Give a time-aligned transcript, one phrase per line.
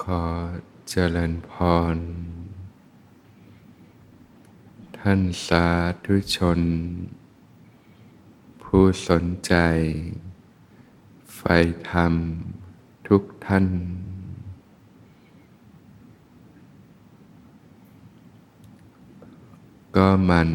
[0.00, 0.22] ขอ
[0.88, 1.52] เจริญพ
[1.94, 1.96] ร
[4.98, 5.66] ท่านสา
[6.04, 6.60] ธุชน
[8.62, 9.54] ผู้สนใจ
[11.34, 11.40] ไฟ
[11.90, 12.14] ธรรม
[13.08, 13.66] ทุกท่าน
[19.96, 20.50] ก็มัน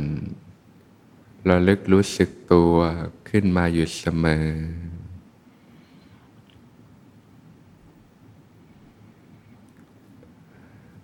[1.49, 2.75] ระลึกรู้สึกตัว
[3.29, 4.47] ขึ้นมาอยู่เสมอ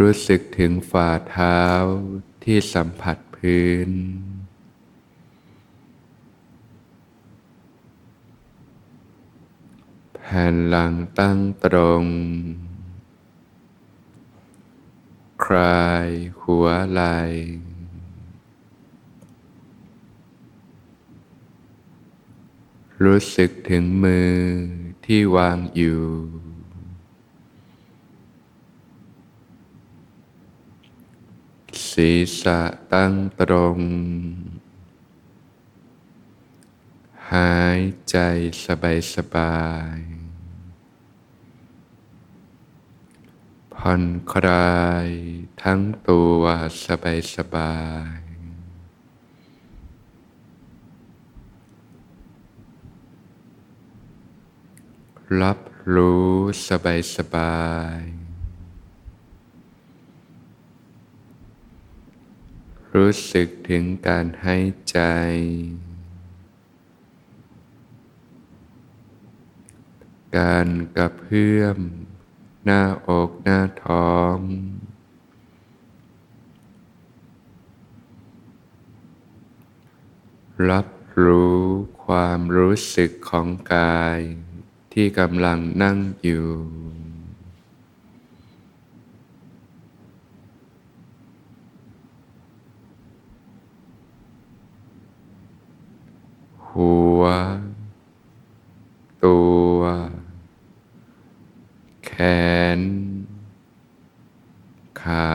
[0.00, 1.60] รู้สึกถึงฝ่าเท้า
[2.44, 3.90] ที่สัมผัสพื้น
[10.14, 12.04] แผ่นหลังตั้งตรง
[15.44, 16.08] คลาย
[16.40, 17.18] หัวไหล่
[23.04, 24.36] รู้สึกถึงมือ
[25.04, 26.02] ที่วางอยู่
[31.92, 32.60] ศีรษะ
[32.92, 33.80] ตั้งตรง
[37.32, 38.16] หายใจ
[38.64, 39.60] สบายสบา
[39.96, 39.98] ย
[43.74, 45.08] ผ่อนคลาย
[45.62, 46.42] ทั้งตัว
[46.86, 47.76] สบายสบา
[48.16, 48.20] ย
[55.40, 55.58] รับ
[55.94, 56.32] รู้
[56.68, 57.56] สบายสบา
[58.00, 58.21] ย
[62.94, 64.98] รู้สึกถึงการหายใจ
[70.38, 71.78] การกระเพื่อม
[72.64, 74.38] หน้าอกหน้าท้อง
[80.70, 80.88] รับ
[81.24, 81.62] รู้
[82.04, 84.20] ความรู้สึกของกาย
[84.92, 86.48] ที่กำลังนั่งอยู่
[96.74, 97.22] หัว
[99.24, 99.40] ตั
[99.76, 99.78] ว
[102.04, 102.12] แข
[102.78, 102.80] น
[105.02, 105.30] ขา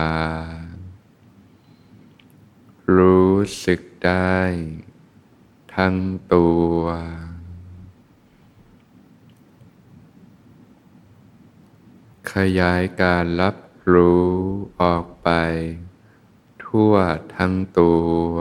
[2.96, 3.34] รู้
[3.66, 4.38] สึกได้
[5.74, 5.96] ทั้ง
[6.34, 6.80] ตัว
[12.32, 13.56] ขยายการรับ
[13.92, 14.28] รู้
[14.82, 15.28] ออกไป
[16.64, 16.94] ทั่ว
[17.36, 17.92] ทั้งตั
[18.32, 18.36] ว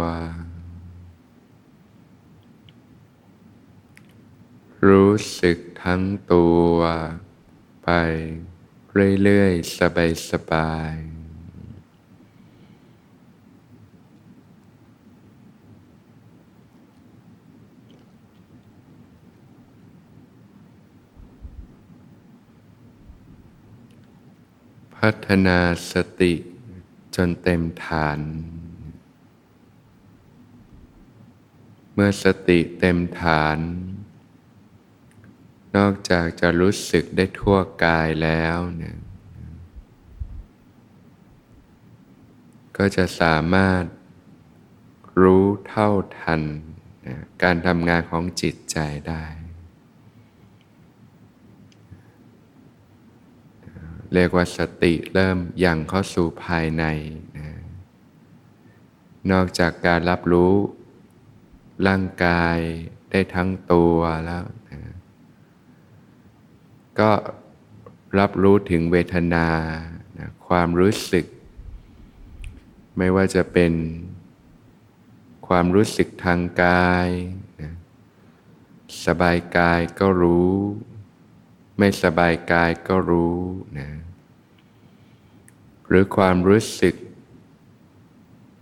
[4.85, 6.75] รู้สึกทั้งตัว
[7.83, 7.89] ไป
[9.23, 9.77] เรื่อยๆ
[10.31, 11.07] สบายๆ
[24.95, 25.59] พัฒนา
[25.91, 26.33] สติ
[27.15, 28.19] จนเต็มฐาน
[31.93, 33.59] เมื่อสติเต็มฐาน
[35.77, 38.97] นอกจากจะรู้สึกได้ทั่วกายแล้วเนี่ย
[42.77, 43.83] ก็จะสามารถ
[45.21, 45.89] รู้เท่า
[46.19, 46.41] ทัน
[47.43, 48.77] การทำงานของจิตใจ
[49.07, 49.25] ได้
[54.13, 56.83] เรียกว่าสติเริ่มยังเข้าสู่ภายใน
[57.37, 57.49] นะ
[59.31, 60.53] นอกจากการรับรู้
[61.87, 62.57] ร่างกาย
[63.11, 64.43] ได้ทั้งตัวแล้ว
[66.99, 67.11] ก็
[68.19, 69.47] รับรู้ถึงเวทนา
[70.17, 71.25] นะความรู้สึก
[72.97, 73.73] ไม่ว่าจะเป็น
[75.47, 77.09] ความรู้สึกทางกาย
[77.61, 77.73] นะ
[79.05, 80.55] สบายกายก็รู้
[81.77, 83.37] ไม่สบายกายก็รู้
[83.79, 83.89] นะ
[85.87, 86.95] หรือความรู้สึก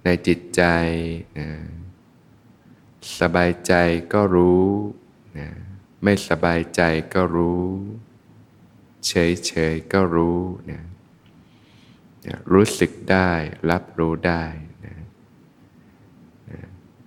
[0.04, 0.64] ในจิตใจ
[1.40, 1.50] นะ
[3.20, 3.74] สบายใจ
[4.14, 4.66] ก็รู้
[5.38, 5.48] นะ
[6.04, 6.82] ไม่สบายใจ
[7.14, 7.66] ก็รู้
[9.08, 10.42] เฉยเฉยก็รู้
[10.72, 10.82] นะ
[12.54, 13.32] รู้สึกได้
[13.72, 14.44] รับรู้ได้
[14.86, 14.96] นะ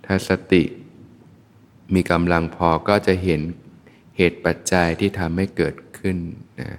[0.05, 0.63] ถ้าสติ
[1.93, 3.41] มีกำลังพอก็จะเห็น
[4.17, 6.17] เหตุปัจจัยที่ทำให้เกิดขึ้น
[6.61, 6.71] นะ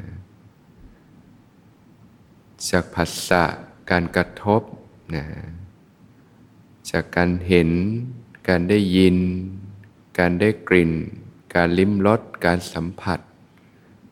[2.70, 3.44] จากผัสสะ
[3.90, 4.62] การกระทบ
[5.16, 5.26] นะ
[6.90, 7.70] จากการเห็น
[8.48, 9.16] การได้ยิน
[10.18, 10.92] การได้กลิ่น
[11.54, 13.20] การลิ้มรสการสัมผัส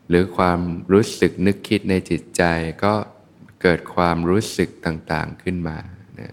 [0.09, 0.61] หรือความ
[0.93, 2.43] รู้สึกนึกคิดในจิตใจ
[2.85, 2.95] ก็
[3.63, 5.79] เกิดความรู้สึกต่างๆขึ้นมา
[6.21, 6.33] นะ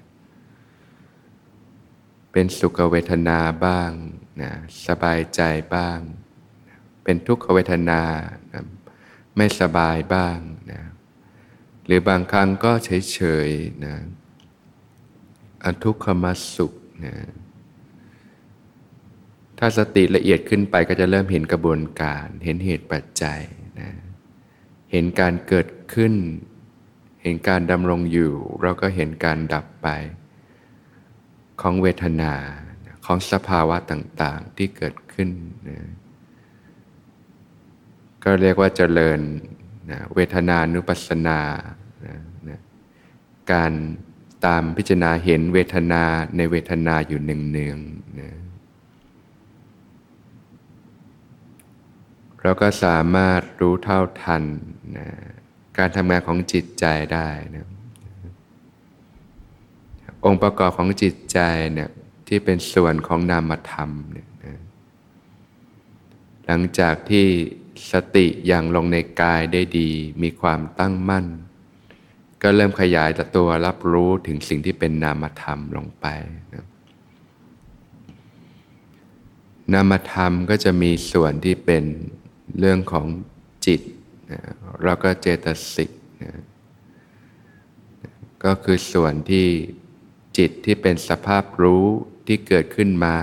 [2.32, 3.92] เป็นสุขเวทนาบ้าง
[4.42, 4.52] นะ
[4.88, 5.42] สบายใจ
[5.76, 6.00] บ้าง
[7.04, 8.02] เป็นทุกขเวทนา
[8.54, 8.64] นะ
[9.38, 10.38] ไม่สบายบ้าง
[10.72, 10.82] นะ
[11.86, 13.96] หรือบางครั้งก็เฉยๆนะ
[15.64, 16.26] อทุกขม
[16.56, 16.74] สุข
[17.06, 17.16] นะ
[19.60, 23.42] ถ้าสติละเอียดขึ้นไปก็จะเริ่มเห็นกระบวนการ เห็นเหตุปัจจัย
[23.80, 23.90] นะ
[24.92, 26.14] เห็นการเกิดขึ้น
[27.22, 29.88] เห็นการดำรงอยู่ เราก็เห็นการดับไป
[31.62, 32.34] ของเวทนา
[33.06, 35.30] ของสภาวะต่างๆที่เกิดขึ้น
[35.70, 35.80] นะ
[38.24, 39.20] ก็เรียกว่าเจริญ
[39.92, 41.40] นะเวทนานุปัสสนา
[42.06, 42.16] นะ
[42.50, 42.60] นะ
[43.52, 43.72] การ
[44.46, 46.04] ตามพิจารณาเห็นเวทนา
[46.38, 48.30] ในเวทนาอยู่เนืองๆนะ
[52.46, 54.44] เราก็สามารถรู้เท่าทัน
[54.98, 55.08] นะ
[55.78, 57.68] การทำงานของจิตใจได้นะ
[60.26, 61.40] องค์ประกอบของจิตใจ
[61.74, 61.90] เนี่ย
[62.28, 64.60] ที่เป็นส่วนของนามธรรมเนี่ยนะ
[66.46, 67.26] หลังจากที่
[67.92, 69.90] สติอย่างลงในกายได้ดี
[70.24, 71.26] มีความตั้งมั่น
[72.42, 76.06] ก็เริ่มขยายตัวรับรู้ถึงสิ่งที่เป็นนามธรรมลงไป
[76.54, 76.66] นะ
[79.74, 81.86] นามธรรมก็จะมีส่วนที่เป็น
[82.60, 83.06] เรื่องของ
[83.66, 83.82] จิต
[84.32, 84.42] นะ
[84.84, 85.92] แล้วก็เจตสิก
[86.24, 86.32] นะ
[88.44, 89.48] ก็คือส่วนที่
[90.38, 91.86] จิตที่เป็นสภาพรู้
[92.28, 93.18] ที่เกิดขึ้นมา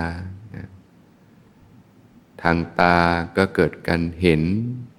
[0.55, 0.67] นะ
[2.41, 2.97] ทางตา
[3.37, 4.41] ก็เกิดการเห็น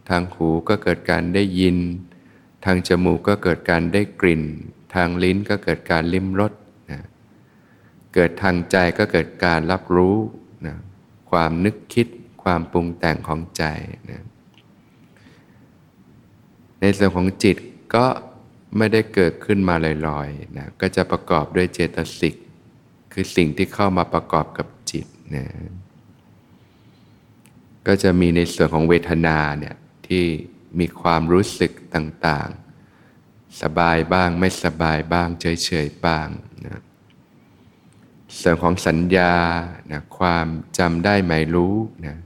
[0.09, 1.77] ทางหูก็เกิดการได้ยิน
[2.65, 4.43] ทางจมูกก็เกิดการได้กลิ่น
[4.95, 6.53] ทางลิ้นก็เกิดการลิ้มรส
[6.91, 7.01] นะ
[8.15, 10.17] เกิดทางใจก็เกิดการรับรู้
[10.67, 10.77] นะ
[11.31, 12.07] ความนึกคิด
[12.45, 13.65] ความปรุงแต่งของใจ
[14.11, 14.25] นะ
[16.81, 17.57] ในส่วนของจิต
[17.95, 18.07] ก็
[18.77, 19.75] ไม่ได้เกิดขึ้นมา
[20.09, 22.35] ลอยๆนะก็จะประกอบด้วยเจตสิก
[23.13, 25.47] คือสิ่งที่เข้ามาประกอบกับจิตนะ
[27.87, 29.77] ก็จะมีในส่วนของเวทนาเนี่ย
[30.07, 30.25] ที่
[30.79, 36.29] มีความรู้สึกต่างๆ สบายบ้างไม่สบายบ้างเฉยๆบ้าง
[36.67, 36.81] นะ
[38.41, 39.35] ส่วนของสัญญา
[39.93, 40.47] นะความ
[40.79, 41.77] จำได้หมายรู้
[42.07, 42.17] นะ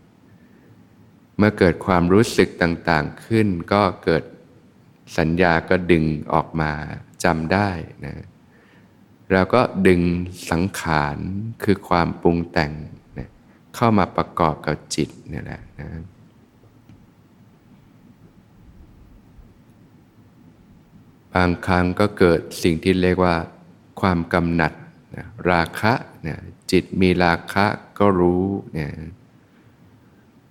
[1.38, 4.22] เมื่อเกิดความรู้สึกต่างๆขึ้น ก็เกิด
[5.18, 6.72] สัญญาก็ดึงออกมา
[7.24, 7.70] จำได้
[8.06, 8.14] นะ
[9.32, 10.00] เราก็ดึง
[10.50, 11.16] สังขาร
[11.64, 12.72] คือความปรุงแต่ง
[13.18, 13.28] นะ
[13.74, 15.88] เข้ามาประกอบกับจิตนี่แหละนะ
[21.34, 23.36] บางครั้งก็เกิดสิ่งที่เรียกว่า
[24.00, 24.72] ความกำหนัด
[25.16, 25.92] นะราคะ
[26.26, 26.36] นะ
[26.70, 27.66] จิตมีราคะ
[27.98, 28.44] ก็รู้
[28.74, 28.90] เนี่ย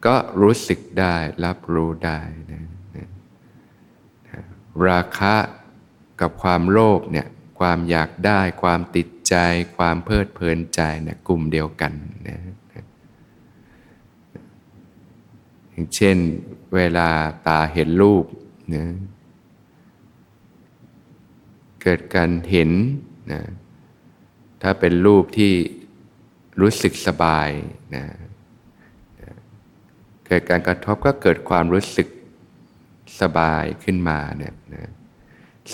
[0.05, 1.15] ก็รู้สึกได้
[1.45, 2.19] รับรู้ได้
[2.51, 2.63] นะ
[4.87, 5.35] ราคะ
[6.21, 7.27] กับความโลภเนี่ย
[7.59, 9.35] ความอยากได้ ความติดใจ
[9.77, 11.93] ความเพลิดเพลินใจเนี่ยกลุ่มเดียวกัน
[12.27, 12.39] นะ
[15.71, 16.17] อย่างเช่น
[16.75, 17.09] เวลา
[17.47, 18.25] ตาเห็นรูป
[18.75, 18.85] นะ
[21.81, 22.71] เกิดการเห็น
[23.31, 23.41] นะ
[24.61, 25.53] ถ้าเป็นรูปที่
[26.61, 27.49] รู้สึกสบาย
[27.95, 28.05] นะ
[30.27, 32.07] เกิดการกระทบก็เกิดความรู้สึก
[33.21, 34.89] สบายขึ้นมาเนี่ยนะ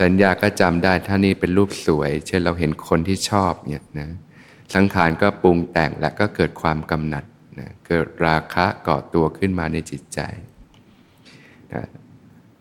[0.01, 4.09] สัญญาก็จำได้ถ้านี่เป็นรูปสวย เช่นเราเห็นคนที่ชอบเนี่ยนะ
[4.75, 7.25] สังขารก็ปรุงแต่งและก็เกิดความกำหนัด
[7.59, 10.19] นะเกิดราคะเกาะตัวขึ้นมาในจิตใจ
[11.73, 11.83] นะ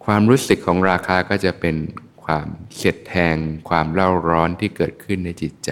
[0.05, 1.77] ความรู้สึกของราคาก็จะเป็น
[2.25, 2.47] ความ
[2.77, 3.37] เสียดแทง
[3.69, 5.71] ความเล่าร้อนที่เกิดขึ้นในจิตใจ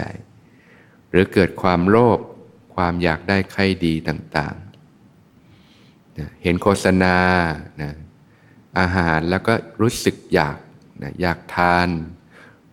[1.09, 2.19] หรือเกิดความโลภ
[2.75, 4.70] ความอยากได้ใครดีต่างๆ
[6.19, 7.15] นะเห็นโฆษณา
[7.81, 7.91] นะ
[8.79, 10.57] อาหารแล้วก็รู้สึกอยาก
[11.03, 11.87] นะอยากทาน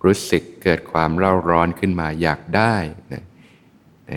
[0.04, 2.76] รู้สึกเกิดความเร่าร้อนขึ้นมาอยากได้
[3.12, 3.22] นะ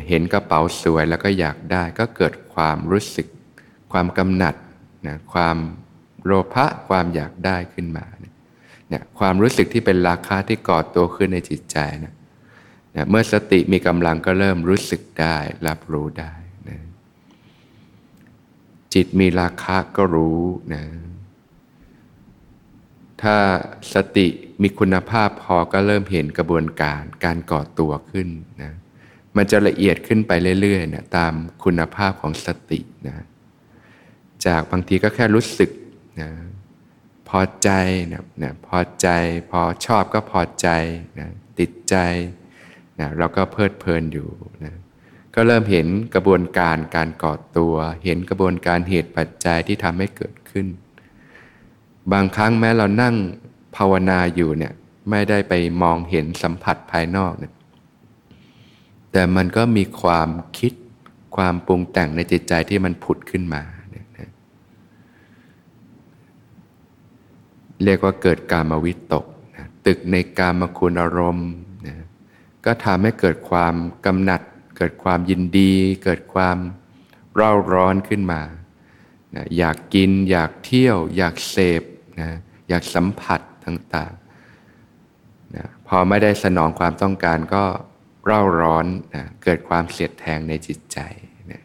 [0.10, 3.28] เห็นกระเป๋าสวยแล้วก็อยากได้ ก็เกิดความรู้สึก
[3.92, 4.56] ความกำหนัด
[5.08, 5.58] นะความ
[6.26, 12.14] โลภะความอยากได้ขึ้นมาเนี่ยความรู้สึกที่เป็นราคาที่ก่อตัวขึ้นในจิตใจนะ
[12.96, 15.38] นะเมื่อสติมีกำลังก็เริ่มรู้สึกได้
[15.68, 16.34] รับรู้ได้
[18.94, 20.42] จิตมีราคะก็รู้
[20.74, 20.84] นะ
[23.22, 23.36] ถ้า
[23.94, 24.28] สติ
[24.62, 28.30] มีคุณภาพพอก็เริ่มเห็นกระบวนการการก่อตัวขึ้น
[28.62, 28.72] นะ
[29.36, 30.32] มันจะละเอียดขึ้นไป
[30.62, 31.34] เรื่อยๆนะตาม
[31.64, 33.16] คุณภาพของสตินะ
[34.46, 35.72] จากบางทีก็แค่รู้สึก
[36.22, 36.30] นะ
[37.30, 37.70] พอใจ
[38.12, 39.08] นะนะพอใจ
[39.52, 40.68] พอชอบก็พอใจ
[41.20, 41.30] นะ
[41.60, 41.96] ติดใจ
[43.00, 44.30] นะเราก็เพลิดเพลินอยู่
[44.66, 44.74] นะ
[45.36, 50.68] ก็เริ่มเห็นกระบวนการการก่อตัว เห็นกระบวนการเหตุปัจจัยที่ทำให้เกิดขึ้น
[52.12, 53.16] บางครั้งแม้เรานั่ง
[53.76, 54.74] ภาวนาอยู่เนี่ย
[55.10, 57.54] ไม่ได้ไปมองเห็นสัมผัสภายนอกเนี่ย
[59.12, 60.74] แต่มันก็มีความคิด
[61.36, 63.96] ความปรุงแต่งในจิตใจที่มันผุดขึ้นมาเน
[67.84, 69.26] เรียกว่าเกิดการมาวิตก
[69.86, 71.52] ตึกในการมาคุณอารมณ์
[72.66, 73.74] ก็ทำให้เกิดความ
[74.06, 74.42] กำหนัด
[74.82, 75.74] กิดความยินดี
[76.04, 76.58] เกิดความ
[77.36, 78.42] เร่าร้อนขึ้นมา
[79.36, 81.84] นะอยากกิน อยากเที่ยว อยากเสพ
[82.20, 82.30] นะ
[82.70, 87.64] อยากสัมผัสต่างๆนะพอไม่ได้สนองความต้องการก็
[88.26, 88.86] เร่าร้อน
[89.16, 91.00] นะเกิดความเสียดแทงในจิตใจ
[91.52, 91.62] นะ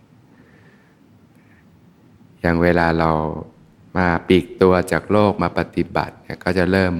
[2.40, 3.10] อย่างเวลาเรา
[3.96, 6.94] มาปีกตัวจากโลกมาปฏิบัติเนี่ยก็จะเริ่ม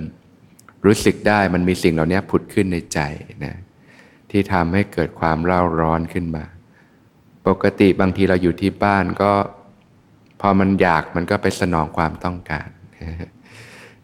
[0.86, 3.00] รู้สึกได้มันมีสิ่งเหล่านี้ผุดขึ้นในใจ
[3.44, 3.54] นะ
[4.30, 6.44] ที่ทำให้เกิดความเร่าร้อนขึ้นมา
[7.46, 9.32] ปกติบางทีเราอยู่ที่บ้านก็
[10.40, 12.68] พอมันอยากมันก็ไปสนองความต้องการ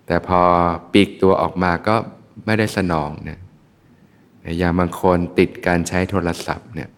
[0.06, 0.40] แต่พอ
[0.92, 1.96] ปีกตัวออกมาก็
[2.46, 3.40] ไม่ได้สนองนะ
[4.58, 6.90] อย่างบางคนติดการใช้โทรศัพท์เนี่ย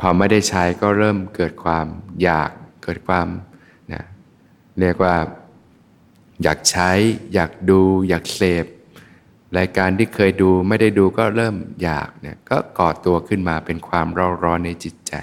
[0.00, 1.86] พอไม่ได้ใช้ก็เริ่มเกิดความ
[2.22, 2.50] อยาก
[2.82, 3.26] เกิดความ
[3.92, 4.02] นะ
[4.80, 5.16] เรียกว่า
[6.42, 6.90] อยากใช้
[7.34, 8.66] อยากดู อยากเสพ
[9.58, 15.14] รายการที่เคยดูไม่ได้ดูก็เริ่มอยากเนี่ยก็ก่อตัวขึ้นมาเป็นความร้อนร้อนในจิตใจ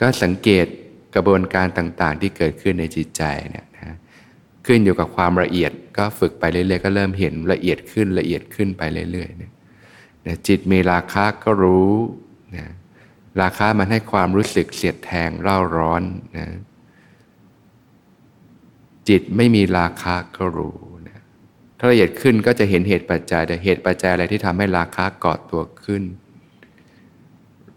[0.00, 0.66] ก็สังเกต
[1.14, 3.96] กระบวนการต่างๆ ที่เกิดขึ้นในจิตใจเนี่ยนะ
[4.66, 9.52] ขึ้นอยู่กับความละเอียดก็ฝึกไปเรื่อยๆ ก็เริ่มเห็นละเอียดขึ้นละเอียดขึ้นไปเรื่อยๆเนี่ย
[10.48, 11.92] จิตมีราคะก็รู้
[12.56, 12.66] นะ
[13.40, 16.02] ราคะมันให้ความรู้สึกเสียดแทงเร่าร้อน
[16.36, 16.46] นะ
[19.08, 20.76] จิตไม่มีราคะก็รู้
[21.78, 26.02] ถ้าละเอียดขึ้นก็จะเห็นเหตุปัจจัยแต่เหตุปัจจัยอะไรที่ทำให้ราคะเกาะตัวขึ้น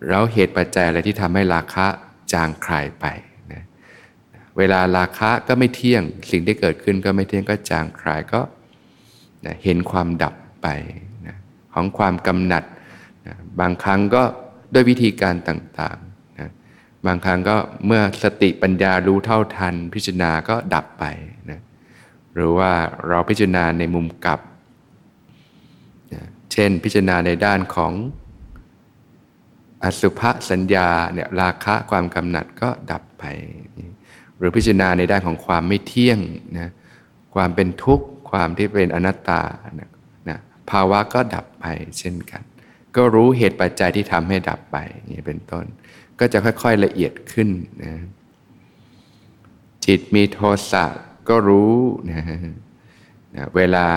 [0.08, 1.86] แล้วเหตุปัจจัยอะไรที่ทำให้ราคะ
[2.34, 3.06] จางคลายไป
[3.54, 3.64] นะ
[4.58, 8.42] เวลาราคะก็ไม่เที่ยง สิ่งที่เกิดขึ้นก็ไม่เที่ยงก็จางคลายก็
[9.46, 10.68] นะเห็นความดับไป
[11.28, 11.36] นะ
[11.74, 12.64] ของความกำหนัด
[13.28, 14.24] นะบางครั้งก็
[14.74, 16.50] ด้วยวิธีการต่างๆนะ
[17.06, 21.06] บางครั้งก็เมื่อสติปัญญารู้เท่าทัน พิจารณาก็ดับไป
[21.50, 21.60] นะ
[22.38, 22.72] หรือว่า
[23.08, 24.40] เราพิจารณาในมุมกลับ
[26.52, 27.94] เช่นพิจารณาในด้านของ
[29.84, 33.24] อสุภสัญญาเนี่ยราคะความกำหนัดก็ดับไป
[34.38, 36.20] หรือพิจารณาในด้านของความไม่เที่ยง
[36.58, 36.72] นะ
[37.36, 39.42] ความเป็นทุกข์ความที่เป็นอนัตตา
[39.80, 39.90] นะ
[40.30, 40.38] นะ
[40.70, 41.66] ภาวะก็ดับไป
[42.00, 42.44] เช่นกัน
[42.96, 44.78] ก็รู้เหตุปัจจัยที่ทำให้ดับไป
[45.12, 45.66] นี่เป็นต้น
[46.20, 47.50] ก็จะค่อยๆละเอียดขึ้น
[47.84, 47.94] นะ
[49.86, 50.40] จิตมีโท
[50.72, 50.86] สะ
[51.30, 51.76] ก็รู้
[52.10, 52.24] นะ
[53.36, 53.88] นะเวลา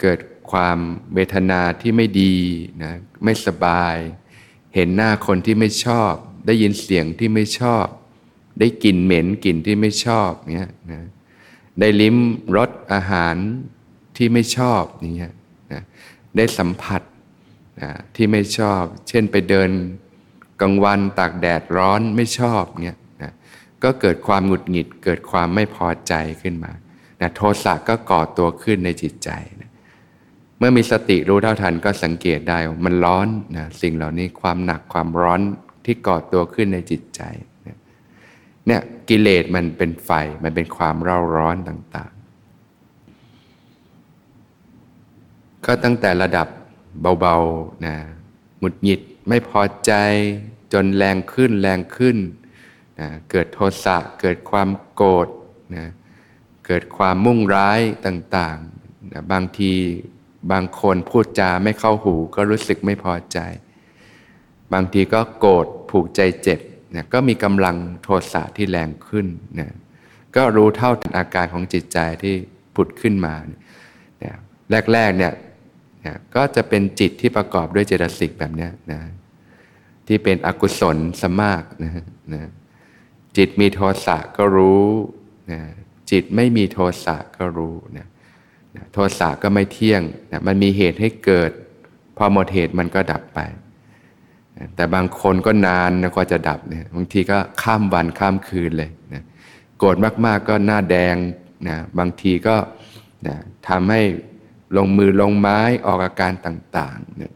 [0.00, 0.18] เกิด
[0.50, 0.78] ความ
[1.14, 2.34] เวทนาที่ไม่ดี
[2.82, 2.92] นะ
[3.24, 3.96] ไม่สบาย
[4.74, 6.12] เห็นหน้าคนที่ไม่ชอบ
[6.46, 7.86] ได้ยินเสียงที่ไม่ชอบ
[8.58, 11.02] ได้กลิ่นเหม็นกลิ่นที่ไม่ชอบเนี้ยนะ
[11.80, 12.16] ได้ลิ้ม
[12.56, 13.36] รสอาหาร
[14.16, 14.82] ที่ไม่ชอบ
[15.16, 15.32] เนี้ย
[15.72, 15.82] นะ
[16.36, 17.02] ได้สัมผัส
[17.80, 19.70] นะที่ไม่ชอบ เช่นไปเดิน
[20.60, 22.98] กลางวันตากแดดร้อนไม่ชอบเนี้ย
[23.84, 26.72] ก็เกิดความหงุดหงิด เกิดความไม่พอใจขึ้นมา
[27.20, 29.30] นะโทสะก็ก่อตัวขึ้นในจิตใจ
[29.60, 29.70] นะ
[30.58, 35.40] เมื่อมีสติรู้เท่าทันก็สังเกตได้มันร้อนนะสิ่งเหล่านี้ความหนักความร้อน
[35.84, 37.22] ที่ก่อตัวขึ้นในจิตใจ
[38.66, 40.10] เนี่ยกิเลสมันเป็นไฟ
[40.44, 46.48] มันเป็นความเร่าร้อนต่างๆ ก็ตั้งแต่ระดับ
[47.20, 47.96] เบาๆนะ
[48.58, 49.92] หมุดหงิดไม่พอใจ
[50.72, 52.16] จนแรงขึ้นแรงขึ้น
[53.00, 55.28] นะเกิดโทสะเกิดความโกรธ
[55.76, 55.86] นะ
[56.66, 59.72] เกิดความมุ่งร้ายต่างๆนะบางที
[60.52, 63.38] บางคนพูดจาไม่เข้าหูก็รู้สึกไม่พอใจ
[64.72, 66.60] บางทีก็โกรธผูกใจเจ็บ
[66.94, 69.26] นี่ยก็มีกำลังโทสะที่แรงขึ้น
[69.60, 69.68] นะ
[70.36, 72.34] ก็รู้เท่าทันอาการของจิตใจที่
[72.74, 73.34] ผุดขึ้นมา
[74.22, 74.36] นี่ย
[74.92, 75.32] แรกๆเนี่ย
[76.04, 79.00] นี่ยก็จะเป็นจิตที่ประกอบด้วยเจตสิกแบบนี้นะ
[80.06, 81.92] ที่เป็นอกุศลสมากนะ
[82.34, 82.42] นะ
[83.38, 84.86] จิตมีโทสะก็รู้
[85.52, 85.60] นะ
[86.10, 88.06] จิตไม่มีโทสะก็รู้นะ
[88.92, 90.02] โทสะก็ไม่เที่ยง
[90.32, 91.50] นะมันมีเหตุให้เกิด
[92.16, 93.40] พอหมดเหตุมันก็ดับไป
[94.74, 99.22] แต่บางคนก็นานนะกว่าจะดับเนี่ยบางทีก็ข้ามวันข้ามคืนเลยนะ
[99.78, 101.16] โกรธมากๆก็หน้าแดง
[101.68, 102.56] นะบางทีก็
[103.26, 103.36] นะ
[103.68, 104.00] ทำให้
[104.76, 107.34] ลงมือลงไม้ออกอาการต่างๆเนี่ย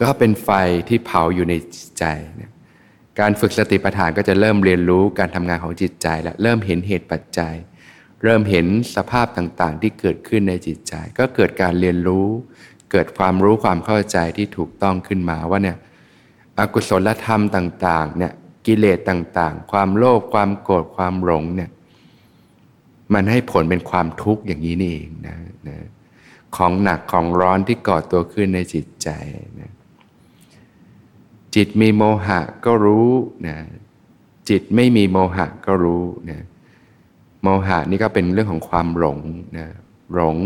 [0.00, 0.50] ก็เป็นไฟ
[0.88, 2.04] ที่เผาอยู่ในจิตใจ
[2.40, 2.50] นะ
[3.20, 7.54] การฝึกสติปัฏฐานก็จะเริ่มเรียนรู้การทำงานของจิตใจ และเริ่มเห็นเหตุปัจจัย
[8.22, 12.26] เริ่มเห็นสภาพต่างๆ ที่เกิดขึ้นในจิตใจ ก็เกิดการเรียนรู้
[12.90, 15.76] เกิดความรู้ความเข้าใจที่ถูกต้องขึ้นมาว่าเนี่ย
[16.58, 18.32] อกุศลธรรมต่างๆเนี่ย
[18.66, 21.70] กิเลสต่างๆ ความโลภความโกรธความหลงเนี่ย
[23.14, 25.36] มันให้ผลเป็นความทุกข์อย่างนี้นี่เองนะ
[25.68, 25.76] นะ
[26.56, 29.08] ของหนักของร้อนที่ก่อตัวขึ้นในจิตใจ
[29.60, 29.70] นะ
[31.58, 33.08] จิตมีโมหะก็รู้
[33.46, 33.58] นะ
[34.48, 36.40] จิตไม่มีโมหะก็รู้นะ
[37.42, 39.18] โมหะนี่ก็เป็นเรื่องของความหลง
[39.58, 39.66] นะ
[40.14, 40.36] หลง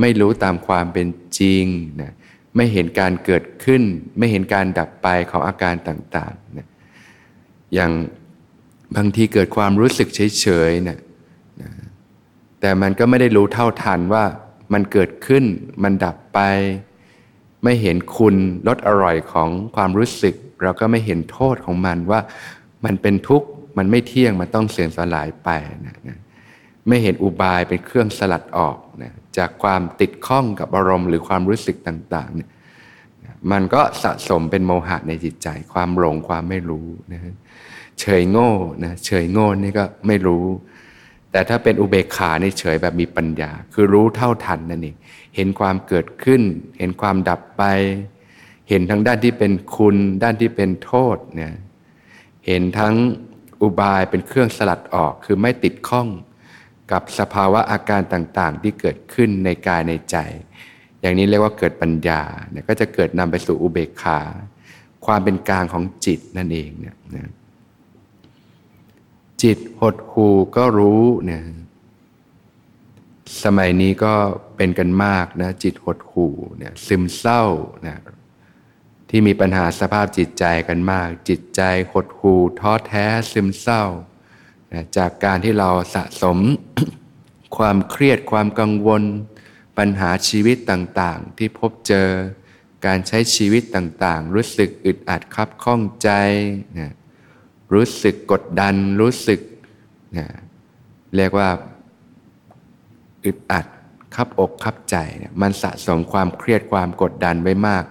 [0.00, 1.08] ไม่รู้ตามความเป็น
[1.38, 1.64] จริง
[2.00, 2.10] นะ
[2.56, 3.82] ไม่เห็นการเกิดขึ้น
[4.18, 6.66] ไม่เห็นการดับไปของอาการต่างๆนะ
[7.74, 7.92] อย่าง
[8.96, 10.98] บางทีเกิดความรู้สึกเฉยๆนะ
[11.62, 11.70] นะ
[12.60, 14.24] แต่มันก็ไม่ได้รู้เท่าทันว่า
[14.72, 15.44] มันเกิดขึ้น
[15.82, 16.40] มันดับไป
[17.62, 18.34] ไม่เห็นคุณ
[18.68, 22.20] รสอร่อยของความรู้สึก เราก็ไม่เห็นโทษของมันว่า
[22.84, 25.48] มันเป็นทุกข์มันไม่เที่ยงมันต้องเสื่อมสลายไป
[25.86, 26.18] นะนะ
[26.88, 32.50] ไม่เห็นอุบายเป็นเครื่องสลัดออกนะจากความติดข้องกับอารมณ์หรือความรู้สึกต่างๆเนี่ย
[33.52, 37.20] มันก็สะสมเป็นโมหะในจิตใจ ความหลงความไม่รู้นะ
[38.00, 38.50] เฉยโง่
[38.84, 40.44] นะเฉยโง่นี่ก็ไม่รู้
[41.30, 44.96] แต่ถ้าเป็นอุเบกขาในเฉยแบบมีปัญญา คือรู้เท่าทันนั่นเอง
[45.36, 46.42] เห็นความเกิดขึ้น
[46.78, 47.62] เห็นความดับไป
[48.68, 51.54] เห็นทั้งด้านที่เป็นคุณด้านที่เป็นโทษเนี่ย
[52.46, 52.94] เห็นทั้ง
[53.62, 56.08] อุบายเป็นเครื่องสลัดออกคือไม่ติดข้อง
[56.92, 60.16] กับสภาวะอาการต่างๆ ที่เกิดขึ้นในกายในใจ
[61.00, 64.20] อย่างนี้เรียกว่าเกิดปัญญาเนี่ยก็จะเกิดนำไปสู่อุเบกขา
[65.06, 67.30] ความเป็นกลางของจิตนั่นเองเนี่ยนะ
[69.42, 71.42] จิตหดหูก็รู้เนี่ย
[73.44, 74.14] สมัยนี้ก็
[74.56, 76.26] เป็นกันมากนะจิตหดหู
[76.58, 77.44] เนี่ยซึมเศร้า
[77.86, 77.96] นะ
[79.16, 83.84] ที่มีปัญหาสภาพจิตใจกันมาก จิตใจหดหู่ท้อแท้ซึมเศร้า
[84.96, 86.38] จากการที่เราสะสม
[87.56, 89.02] ความเครียดความกังวล
[89.78, 92.08] ปัญหาชีวิตต่างๆ ที่พบเจอ
[92.86, 96.10] การใช้ชีวิตต่างๆ รู้สึกอึดอัดคับข้องใจ
[96.78, 96.92] นะ
[97.74, 99.40] รู้สึกกดดันรู้สึก
[100.18, 100.26] นะ
[101.16, 101.48] เรียกว่า
[103.24, 103.66] อึดอัด
[104.14, 104.96] คับอกคับใจ
[105.40, 107.84] มันสะสมความเครียดความกดดันไว้มาก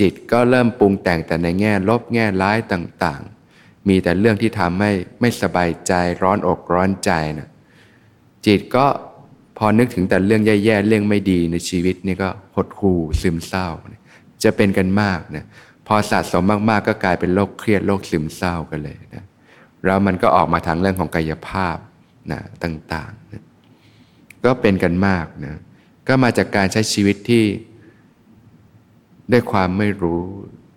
[0.00, 7.48] จิตก็เริ่มปรุงแต่งแต่ในแง่ลบแง่ร้ายต่างๆ มีแต่เรื่องที่ทำให้ไม่สบายใจร้อนอกร้อนใจนะ
[8.46, 8.86] จิตก็
[9.58, 13.68] พอนึกถึงแต่เรื่องแย่ๆเรื่องไม่ดีในชีวิตนี่ก็หดหู่ซึมเศร้า
[14.42, 15.44] จะเป็นกันมากนะ
[15.86, 19.24] พอสะสมมากๆ ก็กลายเป็นโรคเครียดโรคซึมเศร้ากันเลยนะ
[19.84, 21.76] แล้วมันก็ออกมาทางเรื่องของกายภาพ
[22.32, 23.42] นะต่างๆนะ
[24.44, 25.54] ก็เป็นกันมากนะ
[26.08, 27.44] ก็มาจากการใช้ชีวิตที่
[29.32, 30.22] ด้วยความไม่รู้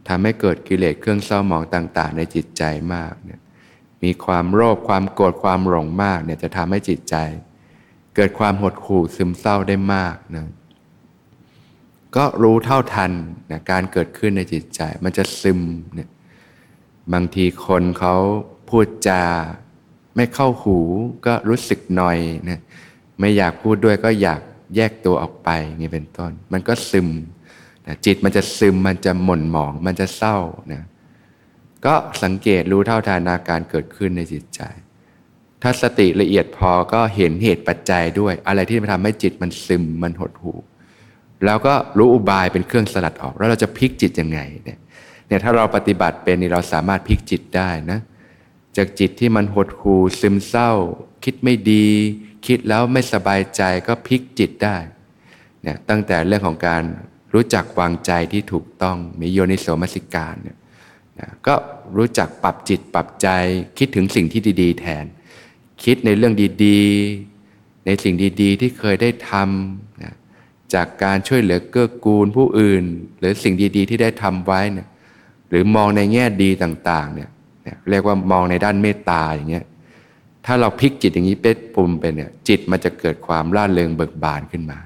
[0.08, 3.40] ทำให้เกิดกิเลสเครื่องเศร้าหมองต่าง ๆ ในจิตใจมากเนี่ย
[4.04, 7.16] มีความโลภความโกรธความหลงมากเนี่ยจะทำให้จิตใจ
[8.16, 10.48] เกิดความหดหู่ซึมเศร้าได้มากนะ
[12.16, 13.12] ก็รู้เท่าทัน
[13.52, 15.62] นะการเกิดขึ้นในจิตใจ มันจะซึม
[15.94, 16.10] เนี่ย
[17.14, 18.16] บางทีคนเขา
[18.70, 19.24] พูดจา
[20.16, 20.78] ไม่เข้าหู
[21.26, 22.18] ก็รู้สึกหน่อย
[22.50, 22.60] นะ
[23.20, 24.42] ไม่อยากพูดด้วยก็อยาก
[24.76, 27.10] แยกตัวออกไปไงเป็นต้น มันก็ซึม
[27.88, 30.38] นะจิตมันจะซึมมันจะหม่นหมอง มันจะเศร้า
[30.74, 30.84] นะ
[31.86, 34.62] ก็สังเกตรู้เท่าทานอาการเกิดขึ้นในจิตใจ
[35.62, 40.60] ถ้าสติละเอียดพอก็เห็นเหตุปัจจัยด้วย อะไรที่มันทำให้จิตมันซึมมันหดหู่
[41.46, 44.80] แล้วก็รู้อุบายเป็นเครื่องสลัดออก แล้วเราจะพลิกจิตยังไงเนี่ย
[45.28, 48.00] เนี่ยถ้าเราปฏิบัติเป็นนี่เราสามารถพลิกจิตได้นะ
[48.78, 50.72] จากจิตที่มันหดหู่ซึมเศร้า
[51.24, 51.88] คิดไม่ดี
[52.48, 54.78] คิดแล้วไม่สบายใจก็พลิกจิตได้
[55.62, 56.84] เนี่ยตั้งแต่เรื่องของการ
[57.34, 60.58] รู้จักวางใจที่ถูกต้องมีโยนิโสมสิการเนี่ย
[61.20, 61.56] นะก็
[61.98, 63.28] รู้จักปรับจิตปรับใจ
[63.78, 65.06] คิดถึงสิ่งที่ดีๆ แทน
[65.84, 66.34] คิดในเรื่อง
[66.66, 70.14] ดีๆ ในสิ่งดีๆ ที่เคยได้ทำนะ
[70.74, 72.84] จากการช่วยเหลือเกื้อกูลผู้อื่น
[73.20, 74.88] หรือสิ่งดีๆ ที่ได้ทำไว้เนี่ย
[75.50, 77.30] หรือมองในแง่ดีต่างๆเนี่ย
[77.90, 79.66] เรียกว่ามองในด้านเมตตาอย่างเงี้ย
[80.46, 84.80] ถ้าเราพลิกจิตอย่างนี้เป็นปุ่มเป็นเนี่ยจิตมันจะเกิดความร่าเริงเบิกบานขึ้นมา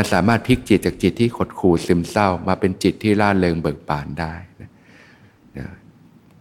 [0.00, 4.68] มันสามารถพลิกจิตจากจิตที่ขดขู่ซึมเศร้า มาเป็นจิตที่ร่าเริงเบิกบานได้นะ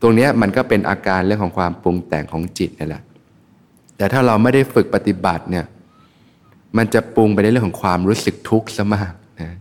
[0.01, 3.03] ตรงนี้มันก็เป็นอาการเรื่องของความปรุงแต่งของจิตนั่นแหละ
[3.97, 5.65] แต่ถ้าเราไม่ได้ฝึกปฏิบัติเนี่ย
[6.77, 9.55] มันจะปรุงไปในเรื่องของความรู้สึกทุกข์ซะมากนะ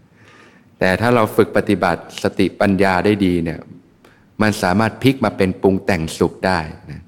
[0.79, 3.59] แต่ถ้าเราฝึกปฏิบัติสติปัญญาได้ดีเนี่ย
[4.43, 7.01] มันสามารถพลิกมาเป็นปรุงแต่งสุขได้นะ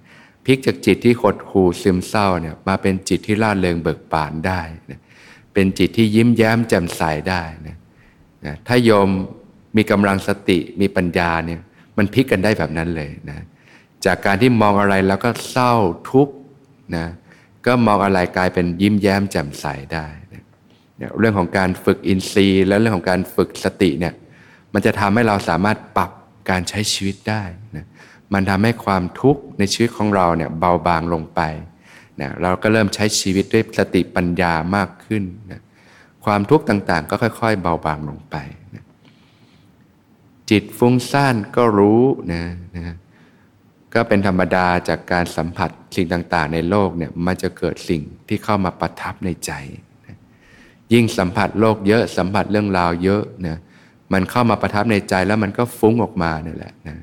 [0.46, 5.00] พลิกจากจิตที่ขดหูซึมเศร้าเนี่ยมาเป็นจิตที่ร่าเริงเบิกบานได้นะ
[5.58, 7.76] เป็นจิตที่ยิ้มแย้มแจ่มใสได้นะ
[8.44, 9.08] นะถ้าโยม
[9.76, 11.60] มีกำลังสติมีปัญญาเนี่ย
[11.98, 13.38] มันพลิกกันได้แบบนั้นเลยนะ
[14.04, 15.72] จากการที่มองอะไรแล้วก็เศร้า
[16.10, 16.34] ทุกข์
[16.96, 17.06] นะ
[17.66, 20.42] ก็มองอะไรกลายเป็นยิ้มแย้มแจ่มใสได้นะ
[21.18, 24.14] เรื่องของการฝึกอินทรีย์ และเรื่องของการฝึกสติเนี่ย
[24.72, 26.10] มันจะทำให้เราสามารถปรับ
[26.50, 27.42] การใช้ชีวิตได้
[27.76, 27.86] นะ
[28.34, 31.40] มันทำให้ความทุกข์ในชีวิตของเราเนี่ยเบาบางลงไป
[32.20, 35.60] นะเราก็เริ่มใช้ชีวิตด้วยสติปัญญามากขึ้นนะ
[36.24, 38.36] ความทุกข์ต่างๆ ก็ค่อย ๆ เบาบางลงไป
[38.74, 38.84] นะ
[40.50, 42.02] จิตฟุ้งซ่านก็รู้
[42.32, 42.42] นะ
[42.76, 42.94] นะ
[43.94, 49.52] ก็เป็นธรรมดาจากการสัมผัสสิ่งต่างๆ ในโลกเนี่ยมันจะเกิดสิ่งที่เข้ามาประทับในใจ
[50.06, 50.16] นะ
[50.92, 53.58] ยิ่งสัมผัสโลกเยอะสัมผัสเรื่องราวเยอะนะ
[54.12, 56.96] มันเข้ามาประทับในใจแล้วมันก็ฟุ้งออกมานี่แหละนะ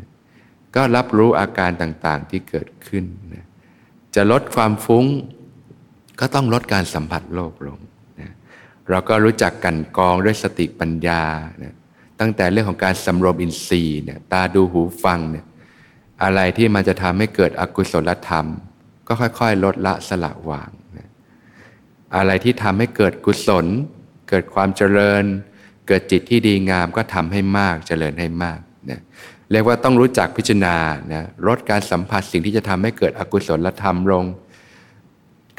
[0.75, 3.03] ก็รับรู้อาการต่างๆที่เกิดขึ้น
[4.15, 5.05] จะลดความฟุ้ง
[6.19, 7.79] ก็ต้องลดการสัมผัสโลกลง
[8.21, 8.31] นะ
[8.89, 11.23] เราก็รู้จักกันกองด้วยสติปัญญา
[11.63, 11.73] นะ
[12.19, 15.45] ตั้งแต่เรื่องของการสำรวมอินทรีย์เนี่ยตาดูหูฟังเนี่ย
[16.23, 18.45] อะไรที่มันจะทำให้เกิดอกุศลธรรม
[19.07, 21.07] ก็ค่อยๆ ลดละสละวางนะ
[22.15, 23.65] อะไรที่ทำให้เกิดกุศล
[24.29, 25.23] เกิดความเจริญ
[25.87, 29.01] เกิดจิตที่ดีงามก็ทำให้มากเจริญให้มากนะ
[29.51, 30.75] เรียกว่าต้องรู้จักพิจารณา
[31.13, 34.25] นะลดการสัมผัสสิ่งที่จะทำให้เกิดอกุศลธรรมลง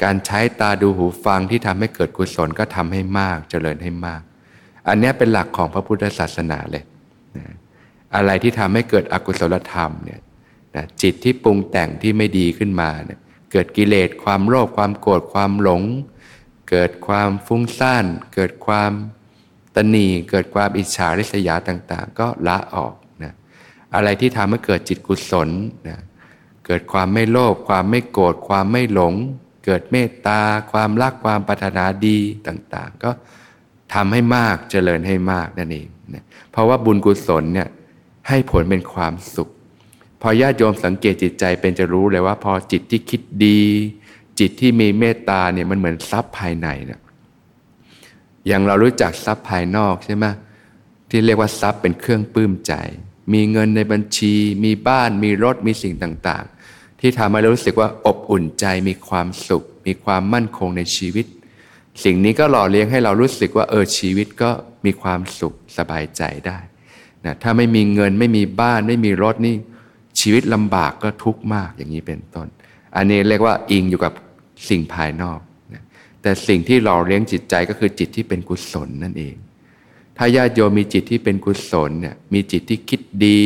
[0.03, 4.21] การใช้ตาดูหูฟังที่ทำให้เกิดกุศลก็ทำให้มากเจริญให้มาก
[4.87, 6.83] อันนี้เป็นหลักของพระพุทธศาสนาเลย
[7.37, 7.45] นะ
[8.15, 10.21] อะไรที่ทำให้เกิดอกุศลธรรมเนี่ย
[10.75, 13.19] นะจิตที่ปรุงแต่งที่ไม่ดีขึ้นมาเนี่ย
[13.51, 15.83] เกิดกิเลสความโลภความโกรธความหลง
[16.69, 18.91] เกิดความฟุ้งซ่านเกิดความ
[19.75, 22.93] ตนีเกิดความอิจฉาริษยาต่าง ๆ ก็ละออก
[23.95, 25.49] อะไรที่ทำให้เกิดจิตกุศล
[25.87, 25.99] นะ
[26.65, 29.13] เกิดความไม่โลภความไม่โกรธความไม่หลง
[29.65, 33.11] เกิดเมตตา ความรักความปรารถนาดีต่างๆ ก็
[33.93, 37.69] ทำให้มากเจริญให้มากนั่นเองนะเพราะว่าบุญกุศลเนี่ย
[38.27, 39.49] ให้ผลเป็นความสุข
[40.21, 43.61] พอญาติโยมสังเกตจิตใจเป็นจะรู้เลยว่า พอจิตที่คิดดี
[44.39, 47.01] จิตที่มีเมตตาเนี่ยมันเหมือนทรัพย์ภายในเนี่ย
[48.47, 50.25] อย่างเรารู้จักทรัพย์ภายนอกใช่ไหม
[51.09, 52.73] ที่เรียกว่าทรัพย์เป็นเครื่องปลื้มใจ
[53.33, 61.25] มีเงินในบัญชี มีบ้าน มีรถ มีสิ่งต่างๆ ที่ทำให้เรารู้สึกว่าอบอุ่นใจ มีความสุข มีความมั่นคงในชีวิต
[62.03, 64.49] สิ่งนี้ก็หล่อเลี้ยงให้เรารู้สึกว่าเออชีวิตก็
[64.85, 66.59] มีความสุขสบายใจได้
[67.25, 69.55] นะถ้าไม่มีเงินไม่มีบ้านไม่มีรถนี่
[70.19, 72.47] ชีวิตลำบากก็ทุกข์มากอย่างนี้เป็นต้น
[72.95, 74.13] อันนี้เรียกว่าอิงอยู่กับ
[74.69, 75.39] สิ่งภายนอก
[75.73, 75.83] นะ
[76.21, 79.35] แต่สิ่งที่หล่อเลี้ยงจิตใจก็คือจิตที่เป็นกุศลนั่นเอง
[80.17, 83.41] ถ้าญาติโยมมีจิตที่เป็นกุศลเนี่ยมีจิตที่คิดดี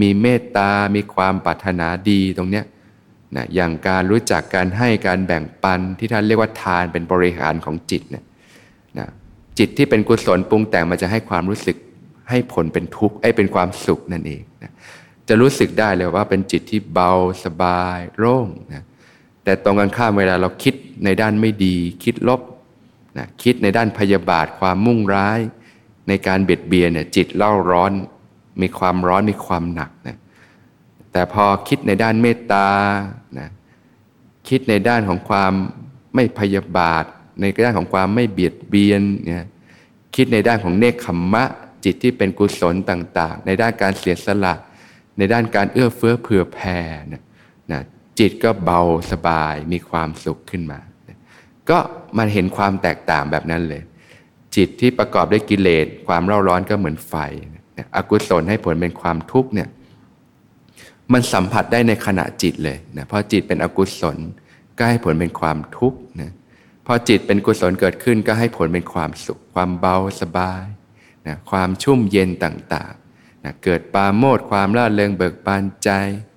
[0.00, 2.64] มีเมตตา มีความปรารถนาดีตรงเนี้ย
[3.36, 8.24] นะอย่างการรู้จักการให้การแบ่งปันที่ท่านเรียกว่าทานเป็นบริหารของจิตเนี่ย
[8.98, 9.08] นะ
[9.58, 11.76] จิตที่เป็นกุศลปรุงแต่งมันจะให้ความรู้สึก
[12.30, 14.72] ให้ผลเป็นทุกข์ไอ้เป็นความสุขนั่นเองนะ
[15.28, 17.12] จะรู้สึกได้เลยว่าเป็นจิตที่เบา
[17.44, 18.84] สบายโล่งนะ
[19.44, 22.40] แต่ตรงกันข้ามเวลาเราคิดในด้านไม่ดี คิดลบ
[23.18, 25.40] นะคิดในด้านพยาบาทความมุ่งร้าย
[26.08, 27.92] ในการเบียดเบียนเนี่ยจิตเล่าร้อน
[28.62, 30.16] มีความร้อนมีความหนักนะ
[31.12, 32.68] แต่พอคิดในด้านเมตตา
[33.38, 33.48] นะ
[34.48, 35.52] คิดในด้านของความ
[36.14, 37.04] ไม่พยาบาท
[37.40, 39.46] ในด้านของความไม่เบียดเบียนเนี่ย
[40.16, 41.44] คิดในด้านของเนคขมมะ
[41.84, 44.54] จิตที่เป็นกุศลต่างๆ ในด้านการเสียสละ
[45.18, 46.78] ในด้านการเอื้อเฟื้อเผื่อแผ่
[47.12, 47.22] นะ
[47.72, 47.80] นะ
[48.18, 51.18] จิตก็เบาสบายมีความสุขขึ้นมานะ
[51.70, 51.78] ก็
[52.18, 53.82] มันเห็นความแตกต่างแบบนั้นเลย
[54.56, 57.14] จิตที่ประกอบด้วยกิเลสความเร่าร้อนก็เหมือนไฟ
[57.96, 59.68] อกุศลให้ผลเป็นความทุกข์เนี่ย
[61.12, 64.18] มันสัมผัสได้ในขณะจิตเลยนะพราะจิตเป็นอกุศล
[64.78, 66.32] ก็ให้ผลเป็นความทุกข์นะ
[66.86, 70.64] พอจิตเป็นกุศลเกิดขึ้นก็ให้ผลเป็นความสุข ความเบาสบาย
[71.26, 75.90] นะความชุ่มเย็นต่างๆนะเกิดปาโมดความร่าเริงเบิกบานใจ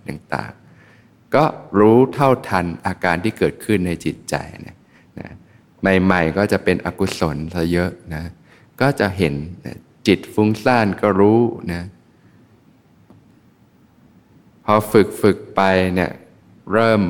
[0.07, 1.43] ต่างๆ ก็
[1.79, 4.76] รู้เท่าทันอาการที่เกิดขึ้นในจิตใจนะนะ
[5.81, 8.23] ใหม่ๆ ก็จะเป็นอกุศลซะเยอะนะ
[8.81, 9.33] ก็จะเห็น
[10.07, 11.39] จิตฟุ้งซ่านก็รู้
[11.73, 11.83] นะ
[14.65, 15.61] พอฝึกฝึกไป
[15.95, 16.11] เนี่ย
[16.73, 17.01] เริ่ม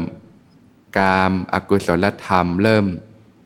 [0.98, 2.86] กามอากุศลธรรม เริ่ม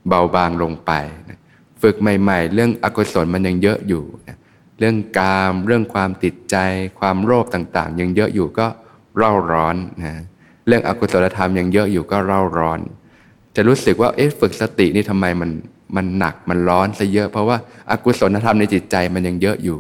[0.07, 0.91] เบาบางลงไป
[1.29, 1.39] นะ
[1.81, 4.37] ฝึกใหม่ ๆ เรื่องอกุศลมันยังเยอะอยู่นะ
[4.79, 6.55] เรื่องกามเรื่องความติดใจ
[6.99, 8.67] ความโลภต่างๆ ยังเยอะอยู่ก็
[9.17, 10.13] เร่าร้อนนะ
[10.67, 12.79] เรื่องอกุศลธรรมยังเยอะอยู่ก็เร่าร้อน
[13.55, 15.51] จะรู้สึกว่าเอ๊ะฝึกสตินี่ทำไมมัน
[15.95, 17.57] มันหนักมันร้อนซะเยอะ เพราะว่า
[17.91, 19.77] อากุศลธรรมในจิตใจมันยังเยอะอยู่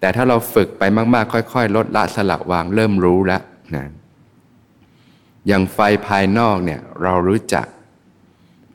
[0.00, 0.82] แต่ถ้าเราฝึกไป
[1.14, 3.42] มากๆ ค่อย ๆ ลดละสละวางเริ่มรู้แล้ว
[3.74, 3.84] นะ
[5.48, 7.66] อย่างไฟภายนอกเนี่ยเรารู้จัก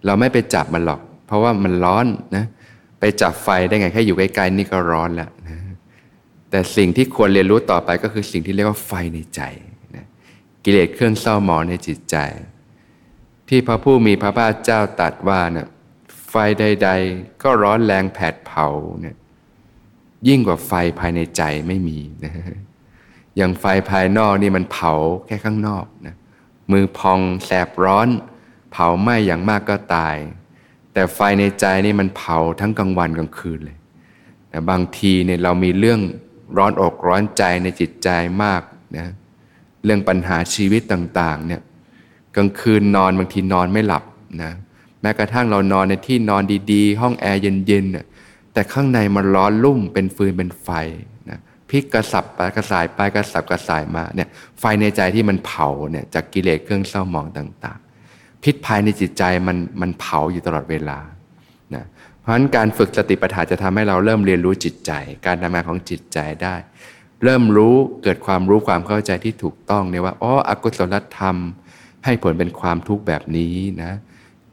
[0.05, 2.05] เราไม่ไปจับมันหรอก เพราะว่ามันร้อน
[2.35, 2.45] นะ
[2.99, 5.57] ไปจับไฟได้ไงแค่อยู่ใกล้ๆนี่ก็ร้อนแล้วนะ
[6.49, 9.41] แต่สิ่งที่ควรเรียนรู้ต่อไปก็คือสิ่งที่เรียกว่าไฟในใจ
[9.95, 10.05] นะ
[10.63, 12.15] กิเลสเครื่องเศร้าหมองในจิตใจ
[13.49, 15.67] ที่พระผู้มีพระภาคเจ้าตรัสว่าเนะ่ย
[16.29, 18.67] ไฟใด ๆ ก็ร้อนแรงแผดเผา
[19.01, 19.15] เนี่ย
[20.27, 22.33] ยิ่งกว่าไฟภายในใจไม่มีนะ
[23.37, 24.93] อย่างไฟภายนอกนี่มันเผา
[25.25, 26.15] แค่ข้างนอกนะ
[26.71, 28.07] มือพองแสบร้อน
[28.71, 30.15] เผาไหม้อย่างมากก็ตาย
[30.93, 33.77] แต่ไฟในใจนี่มันเผาทั้งกลางวันกลางคืนเลย
[34.49, 35.99] แต่บางทีเนี่ยเรามีเรื่อง
[36.57, 38.09] ร้อนอกร้อนใจในจิตใจ
[38.43, 38.61] มาก
[38.97, 39.07] นะ
[39.85, 41.61] เรื่องปัญหาชีวิตต่างๆเนี่ย
[42.35, 44.03] กลางคืนนอนบางทีนอนไม่หลับ
[44.43, 44.53] นะ
[45.01, 50.69] แม้กระทั่งเรานอนในที่นอนดีๆ ห้องแอร์เย็นๆแต่ข้างในมันร้อนลุ่มเป็นฟืนเป็นไฟ
[51.29, 51.39] นะ
[51.69, 54.27] พลิกกระสับไปกระสายไปกระสับกระสายมาเนี่ย
[54.59, 60.99] ไฟในใจที่มันเผาเนี่ยจากกิเลสเครื่องเศร้าหมองต่างๆ พิษภายในจิตใจมันมันเผาอยู่ตลอดเวลา
[61.75, 61.83] นะ
[62.19, 64.91] เพราะฉะนั้นการฝึกสติปัฏฐานจะทำให้เราเริ่มเรียนรู้จิตใจ
[65.25, 66.55] การทำงานของจิตใจได้
[67.23, 71.35] เริ่มรู้เกิดความรู้ความเข้าใจที่ถูกต้องเนี่ยว่าอ๋ออกุศลธรรม
[72.05, 73.91] ให้ผลเป็นความทุกข์แบบนี้นะ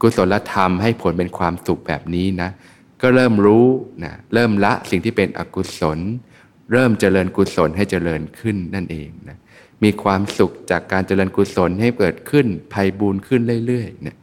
[0.01, 2.49] กุศลธรรมให้ผลเป็นความสุขแบบนี้นะ
[3.01, 3.65] ก็เริ่มรู้
[4.03, 5.99] นะเริ่มละสิ่งที่เป็นอกุศล
[6.71, 9.37] เริ่มเจริญกุศลให้เจริญขึ้นนั่นเองนะ
[9.83, 14.17] มีความสุขจากการเจริญกุศลให้เกิดขึ้นภัยบูนขึ้นเรื่อยๆนะ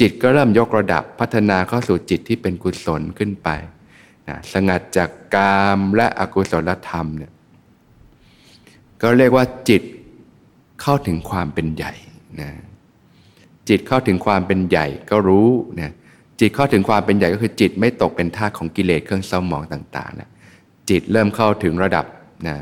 [0.00, 3.48] จิตก็เริ่มยกระดับพัฒนาเข้าสู่จิตที่เป็นกุศลขึ้นไป
[4.28, 7.32] นะสงัดจากกามและอกุศลธรรมเนี่ย
[9.02, 9.82] ก็เรียกว่าจิต
[10.80, 11.92] เข้าถึงความเป็นใหญ่
[12.40, 12.50] นะ
[13.68, 15.92] จิตเข้าถึงความเป็นใหญ่ก็รู้เนะ
[16.40, 20.28] จิตเข้าถึงความเป็นใหญ่ก็คือจิตไม่ตกเป็นท่าของกิเลสเครื่องเศร้าหมองต่างๆนะ
[20.90, 22.04] จิตเริ่มเข้าถึงระดับ
[22.48, 22.56] นะ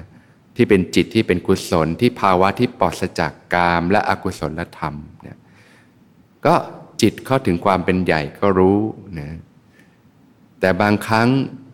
[0.57, 4.95] ที่เป็นจิตที่เป็นกุศลที่ภาวะที่ปลอดจากกามและอกุศลธรรม
[5.27, 5.39] นะ
[6.47, 6.55] ก็
[7.03, 8.79] จิตเข้าถึงความเป็นใหญ่ก็รู้
[9.19, 9.29] นะ
[10.61, 11.29] แต่บางครั้ง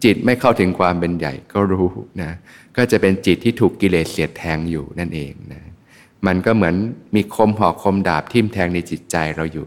[0.04, 1.88] จิตไม่เข้าถึงความเป็นใหญ่ก็รู้
[2.22, 2.30] นะ
[2.76, 5.63] ก็จะเป็นจิตที่ถูกกิเลสเสียดแทงอยู่นั่นเองนะ
[6.26, 6.76] มันก็เหมือน
[7.14, 9.66] มีคมหอกคมดาบทิ่มแทงในจิตใจเราอยู่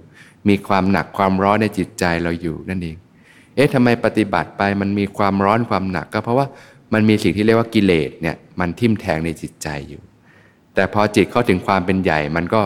[0.49, 2.97] มีความหนักความร้อนในจิตใจเราอยู่นั่นเอง
[3.55, 6.47] เอ๊ะทำไมปฏิบัติไปมันมีความร้อนความหนักก็เพราะว่า
[6.93, 10.01] มันมีสิ่งที่เรียกว่ากิเลสเนี่ยมันทิ่มแทงในจิตใจอยู่
[10.73, 12.61] แต่พอจิตเข้าถึงความเป็นใหญ่ มันก็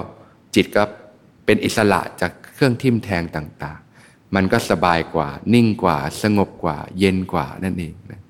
[0.55, 0.83] จิตก็
[1.45, 8.21] เป็นอิสระจากเครื่องทิ่มแทงต่างๆ มันก็สบายกว่า นิ่งกว่า สงบกว่า เย็นกว่านั่นเองนะ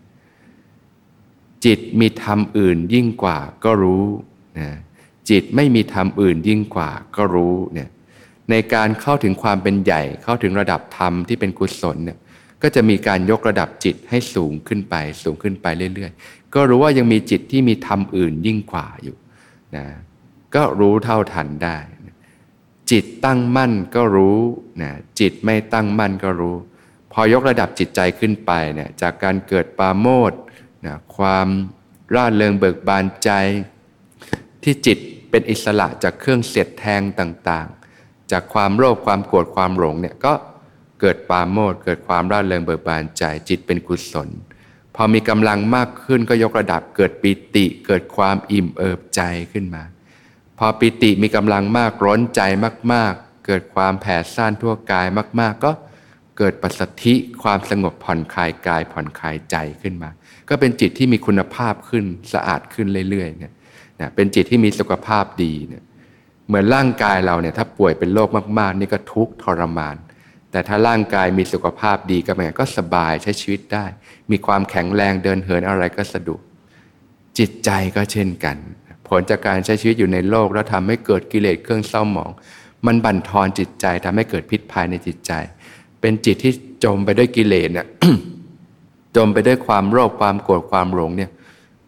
[1.65, 4.06] จิตมีธรรมอื่นยิ่งกว่าก็รู้
[4.60, 4.69] นะ
[5.32, 7.89] จิตไม่มีธรรมอื่นยิ่งกว่าก็รู้เนี่ย
[8.50, 12.17] ในการเข้าถึงความเป็นใหญ่เข้าถึงระดับธรรมที่เป็นกุศลเนี่ย
[12.62, 19.15] ก็จะมีการยกระดับจิตให้สูงขึ้นไป สูงขึ้นไปเรื่อยๆ ก็รู้ว่ายังมีจิตที่มีธรรมอื่นยิ่งกว่าอยู่
[19.76, 19.86] นะ
[20.56, 21.78] ก็รู้เท่าทันได้
[22.91, 24.39] จิตตั้งมั่นก็รู้
[24.82, 26.56] นะจิตไม่ตั้งมั่นก็รู้
[27.12, 30.34] พอยกระดับจิตใจขึ้นไปเนี่ยจากการเกิดปาโมด
[30.86, 31.48] นะความ
[32.15, 33.32] ร่าเริงเบิกบานใจ
[34.63, 35.00] ที่จิต
[35.32, 40.34] เป็นอิสระจากเครื่องเสียดแทงต่างๆ จากความโลภความโกรธความหลงเนี่ยก็
[41.02, 44.30] เกิดปาโมดเกิดความร่าเริงเบิกบานใจจิตเป็นกุศล
[44.96, 49.22] พอมีกำลังมากขึ้นก็ยกระดับเกิดปิติ เกิดความอิ่มเอิบใจ
[49.54, 49.84] ขึ้นมา
[50.58, 52.41] พอปิติมีกำลังมากร้อนใจ
[52.94, 55.08] มากๆ เกิดความแผ่ซ่านทั่วกาย
[55.39, 55.72] มาก ๆ ก็
[56.38, 60.10] เกิดปัสสธิความสงบผ่อนคลายกายผ่อนคลายใจขึ้นมา
[60.50, 63.54] ก็เป็นจิตที่มีคุณภาพขึ้นสะอาดขึ้นเรื่อยๆเนี่ย
[64.02, 65.84] นะเป็นจิตที่มีสุขภาพดีเนี่ย
[66.48, 69.96] เหมือนร่างกายเราเนี่ยถ้าป่วยเป็นโรคมากๆ นี่ก็ทุกข์ทรมาน
[70.52, 73.86] แต่ถ้าร่างกายมีสุขภาพดีก็แม่ก็สบายใช้ชีวิตได้
[74.32, 76.42] มีความแข็งแรงเดินเหินอะไรก็สะดวก
[77.40, 78.58] จิตใจก็เช่นกัน
[79.08, 82.32] ผลจากการใช้ชีวิตอยู่ในโลกแล้วทำให้เกิดกิเลสเครื่องเศร้าหมอง
[82.86, 85.32] มันบั่นทอนจิตใจทำให้เกิดพิษภายในจิตใจ
[86.02, 87.88] เป็นจิตที่จมไปด้วยกิเลสเนี่ย
[89.16, 91.32] จมไปด้วยความโลภความโกรธความหลงเนี่ย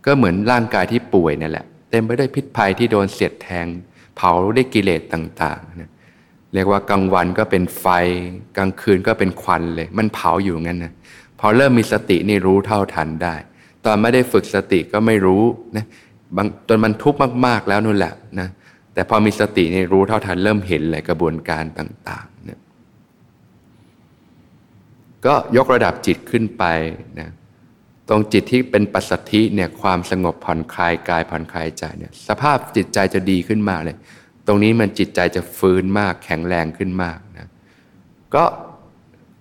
[0.05, 3.67] ก็เหมือนร่างกายที่ป่วยนั่นแหละ เต็มไปด้วยพิษภัยที่โดนเสียดแทง
[4.15, 5.91] เผาด้วยกิเลสต่างๆนะ
[6.53, 7.85] เรียกว่ากลางวันก็เป็นไฟ
[8.57, 10.93] กลางคืนก็เป็นควันเลย มันเผาอยู่งั้นนะ
[11.39, 13.35] พอเริ่มมีสตินี่รู้เท่าทันได้
[13.85, 15.43] ตอนไม่ได้ฝึกสติก็ไม่รู้
[15.77, 15.85] นะ
[16.67, 18.47] จนมันทุกข์มากๆแล้วนู่นแหละนะ
[18.93, 22.59] แต่พอมีสตินี่รู้เท่าทันเริ่มเห็นเลยกระบวนการต่างๆนะ
[25.25, 26.63] ก็ยกระดับจิตขึ้นไป
[27.19, 27.29] นะ
[28.09, 33.97] ตรงจิตที่เป็นปัสสัทธิเนี่ยความสงบผ่อนคลายกายผ่อนคลายใจเนี่ยสภาพจิตใจจะดีขึ้นมากเลย
[34.47, 37.47] ตรงนี้มันจิตใจจะฟื้นมากแข็งแรงขึ้นมากนะ
[38.35, 38.45] ก็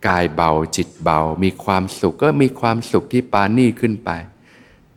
[0.09, 4.11] กายเบาจิตเบา มีความสุขก็มีความสุขที่ปานี่ขึ้นไป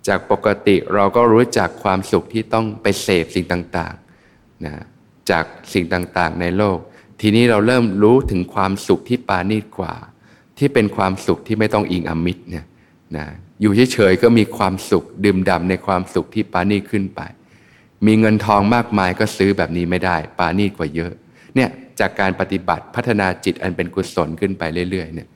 [0.08, 4.74] จากปกติเราก็รู้จักความสุขที่ต้องไปเสพสิ่งต่างๆนะ
[5.30, 6.78] จากสิ่งต่างๆในโลก
[7.22, 9.94] ทีนี้เราเริ่มรู้ถึงความสุขที่ปานีกว่า
[10.58, 12.66] ที่เป็นความสุขที่ไม่ต้องอิงอมิตรเนี่ย
[13.18, 13.26] นะ
[13.62, 17.22] อยู่เฉยๆก็มีความสุขดื่มด่ำในความสุขที่ปานีขึ้นไป
[18.06, 21.14] มีเงินทองมากมายก็ซื้อแบบนี้ไม่ได้ ปานีกว่าเยอะ
[21.56, 25.28] เนี่ยจากการปฏิบัติพัฒนาจิตอันเป็นกุศลขึ้นไปเรื่อยๆเนี่ย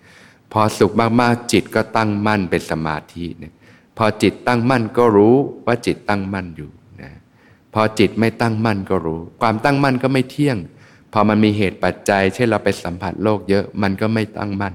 [0.54, 3.54] พอสุขมากๆจิตก็ตั้งมั่นเป็นสมาธิเนี่ย
[3.98, 6.70] พอจิตตั้งมั่นก็รู้ว่าจิตตั้งมั่นอยู่
[7.02, 7.12] นะ
[7.74, 10.58] พอจิตไม่ตั้งมั่นก็รู้ ความตั้งมั่นก็ไม่เที่ยง
[11.14, 14.74] พอมันมีเหตุปัจจัย เช่นเราไปสัมผัสโลกเยอะมันก็ไม่ตั้งมั่น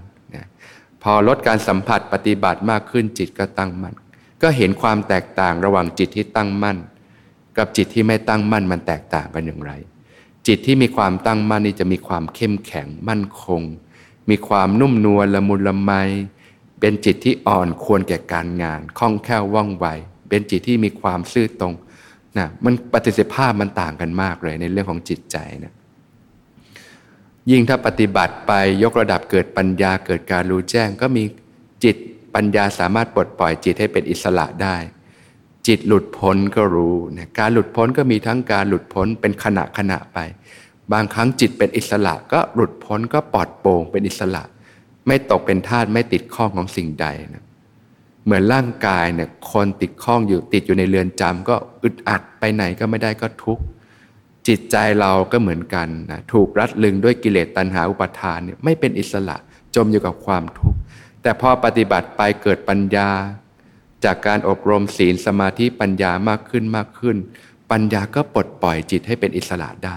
[1.06, 3.94] พอลดการสัมผัสปฏิบัติมากขึ้นจิตก็ตั้งมั่น
[4.42, 6.78] ก็เห็นความแตกต่างระหว่างจิตที่ตั้งมั่น
[7.58, 9.72] กับจิตที่ไม่ตั้งมั่นมันแตกต่างกันอย่างไร
[10.46, 13.62] จิตที่มีความตั้งมั่นนี่จะมีความเข้มแข็งมั่นคง
[14.30, 15.92] มีความนุ่มนวลละมุนละไม
[16.80, 19.86] เป็นจิตที่อ่อนควรแก่การงานคล่องแคล่วว่องไว
[20.28, 21.74] เป็นจิตที่มีความซื่อตรง
[22.38, 25.74] นะมันปฏิสิภาพมันต่างกันมากเลยในเรื่องของจิตใจนะ
[27.50, 28.52] ยิ่งถ้าปฏิบัติไป
[28.82, 31.24] ยกระดับเกิดปัญญาเกิดการรู้แจ้ง ก็มี
[31.84, 31.96] จิต
[32.34, 34.76] ปัญญาสามารถปลดปล่อยจิตให้เป็นอิสระได้
[35.66, 40.18] จิตหลุดพ้นก็รู้นะการหลุดพ้นก็มีทั้งการหลุดพ้นเป็นขณะขณะไป
[40.92, 44.42] บางครั้งจิตเป็นอิสระก็หลุดพ้นก็ปลอดโปร่งเป็นอิสระ
[45.06, 47.44] ไม่ตกเป็นทาสไม่ติดข้องของสิ่งใดนะ
[48.24, 53.64] เหมือนร่างกายเนี่ยคนติดข้องอยู่ติดอยู่ในเรือนจำก็อึดอัดไปไหนก็ไม่ได้ก็ทุกข์
[54.48, 59.36] จิตใจเราก็เหมือนกันนะถูกรัดลึงด้วยกิเลสตัณหาอุปาทานเนี่ยไม่เป็นอิสระ
[59.76, 60.78] จมอยู่กับความทุกข์
[61.22, 63.08] แต่พอปฏิบัติไปเกิดปัญญา
[64.04, 67.16] จากการอบรมศีลสมาธิปัญญามากขึ้นมากขึ้น
[67.70, 69.96] ปัญญาก็ปลดปล่อยจิตให้เป็นอิสระได้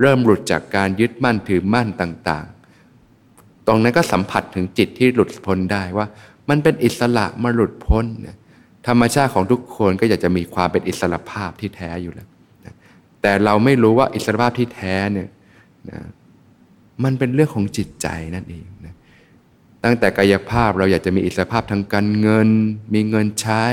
[0.00, 6.06] เริ่มหลุดจากการยึดมั่นถือมั่นต่างๆ ตรงนั้นก็สัมผัสถึงจิตที่หลุดพ้นได้ว่า
[6.48, 8.04] มันเป็นอิสระมาหลุดพ้น
[8.86, 12.28] ธรรมชาติของทุกคนก็อยากจะมีความเป็นอิสระภาพที่แท้อยู่แล้ว
[13.22, 15.28] แต่เราไม่รู้ว่าอิสระภาพที่แท้เนี่ย
[17.04, 18.94] มันเป็นเรื่องของจิตใจนั่นเองนะ
[19.84, 22.48] ตั้งแต่กายภาพเราอยากจะมีอิสรภาพทางการเงิน
[22.94, 23.64] มีเงินใช้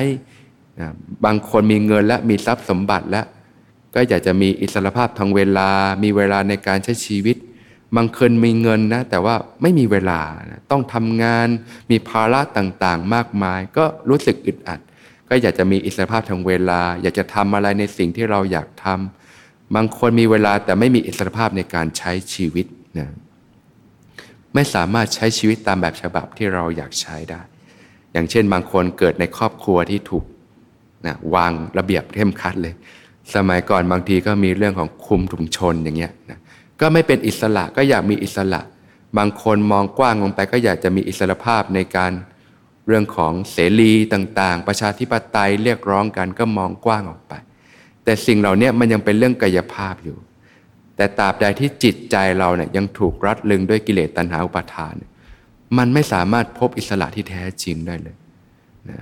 [0.80, 0.90] นะ
[1.26, 3.26] บางคนมีเงินและมีทรัพย์สมบัติแล้ว
[3.96, 5.70] ก็อยากจะมีอิสรภาพทางเวลา
[6.04, 7.38] มีเวลาในการใช้ชีวิต
[7.96, 11.48] บางคนมีเงินนะแต่ว่าไม่มีเวลานะต้องทำงาน
[11.92, 14.80] มีภาระต่างๆ มากมาย ก็รู้สึกอึดอัด
[15.30, 19.19] ก็อยากจะมีอิสรภาพทางเวลา อยากจะทำอะไรในสิ่งที่เราอยากทำ
[19.76, 22.66] บางคนมีเวลาแต่ไม่มีอิสรภาพในการใช้ชีวิต
[23.00, 23.08] นะ
[24.54, 27.42] ไม่สามารถใช้ชีวิตตามแบบฉบับที่เราอยากใช้ได้
[28.14, 30.26] อย่างเช่น บางคนเกิดในครอบครัวที่ถูก
[31.06, 32.74] นะวางระเบียบเข้มขัดเลย
[33.36, 36.40] สมัยก่อนบางทีก็มีเรื่องของคุมถุงชนอย่างเงี้ยนะ
[36.82, 38.62] ก็ไม่เป็นอิสระก็อยากมีอิสระ
[39.18, 42.12] บางคนมองกว้างลงไปก็อยากจะมีอิสระภาพในการ
[42.88, 47.34] เรื่องของเสรีต่าง ๆ ประชาธิปไตยเรียกร้องกันก็มองกว้างออกไป
[48.10, 50.18] แต่สิ่งเหล่านี้มันยังเป็นเรื่องกายภาพอยู่
[50.96, 54.94] แต่ตราบใดที่จิตใจเราเนี่ยยังถูกรัดลึงด้วยกิเลสตัณหาอุปาทาน
[55.78, 58.16] มันไม่สามารถพบอิสระที่แท้จริงได้เลย
[58.90, 59.00] นะ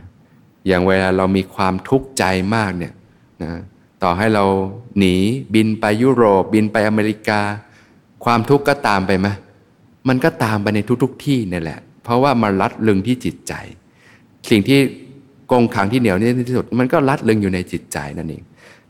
[0.67, 2.23] อย่างเวลาเรามีความทุกข์ใจ
[2.55, 2.93] มากเนี่ย
[3.43, 3.51] นะ
[4.03, 4.45] ต่อให้เรา
[4.97, 5.15] หนี
[5.53, 7.41] บินไปยุโรป บินไปอเมริกา
[8.25, 9.27] ความทุกข์ก็ตามไปไหม
[10.07, 13.53] มันก็ตามไปในทุก ๆทที่นี่แหละ เพราะว่ามันรัดลึงที่จิตใจ
[14.49, 14.79] สิ่งที่
[15.51, 18.43] กงขังที่เหนียวนี่ที่สุด มันก็รัดลึงอยู่ในจิตใจนั่นเอง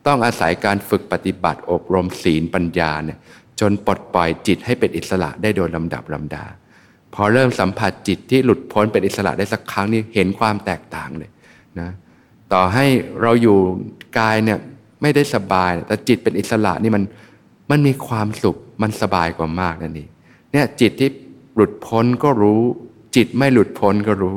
[0.08, 3.18] ต้องอาศัยการฝึกปฏิบัติอบรมศีลปัญญาเนี่ย
[3.60, 6.46] จนปลดปล่อยจิตให้เป็นอิสระได้โดยลำดับลำดา
[7.14, 11.30] พอเริ่มสัมผัสจิตที่หลุดพ้นเป็นอิสระได้สักครั้งนี่เห็นความแตกต่างเลย
[11.80, 11.90] นะ
[12.54, 12.86] ต่อให้
[13.22, 13.58] เราอยู่
[14.20, 14.60] กายเนี่ย
[15.02, 17.04] ไม่ได้สบาย แต่จิตเป็นอิสระนี่มัน
[17.72, 20.10] มันมีความสุขมันสบายกว่ามากนั่นเอง
[20.52, 21.10] เนี่ยจิตที่
[21.56, 22.62] หลุดพ้นก็รู้
[23.16, 24.36] จิตไม่หลุดพ้นก็รู้